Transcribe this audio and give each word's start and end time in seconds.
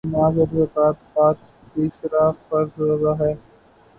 نماز 0.07 0.35
اور 0.39 0.47
زکوٰۃ 0.53 0.93
کے 0.95 1.07
بعدتیسرا 1.15 2.23
فرض 2.45 2.71
روزہ 2.81 3.13
ہے 3.21 3.31